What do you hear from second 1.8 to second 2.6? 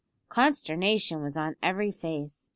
face.